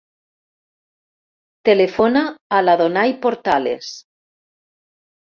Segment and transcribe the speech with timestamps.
[1.69, 2.23] Telefona
[2.57, 3.91] a l'Adonay Portales.